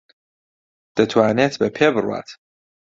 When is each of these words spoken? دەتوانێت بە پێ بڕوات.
دەتوانێت 0.97 1.53
بە 1.61 1.67
پێ 1.75 1.87
بڕوات. 1.93 2.27